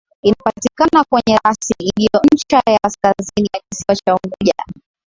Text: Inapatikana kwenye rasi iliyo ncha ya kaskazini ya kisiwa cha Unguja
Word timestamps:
Inapatikana 0.23 1.03
kwenye 1.09 1.39
rasi 1.45 1.73
iliyo 1.79 2.21
ncha 2.35 2.57
ya 2.71 2.79
kaskazini 2.83 3.49
ya 3.53 3.61
kisiwa 3.69 3.95
cha 3.95 4.15
Unguja 4.15 4.53